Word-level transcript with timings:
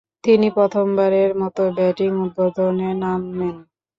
তিনি 0.23 0.47
প্রথমবারের 0.57 1.31
মতো 1.41 1.63
ব্যাটিং 1.77 2.11
উদ্বোধনে 2.23 2.89
নামেন। 3.01 3.55